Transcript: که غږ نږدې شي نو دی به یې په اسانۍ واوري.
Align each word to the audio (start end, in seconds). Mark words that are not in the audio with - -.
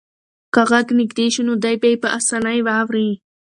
که 0.53 0.61
غږ 0.69 0.87
نږدې 0.99 1.27
شي 1.33 1.41
نو 1.47 1.53
دی 1.63 1.75
به 1.81 1.87
یې 1.91 1.97
په 2.03 2.09
اسانۍ 2.17 2.59
واوري. 2.65 3.09